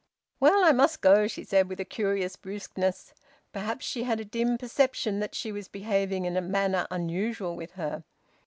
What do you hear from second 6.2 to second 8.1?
in a manner unusual with her.